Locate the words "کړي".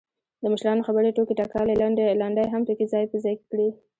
3.49-3.67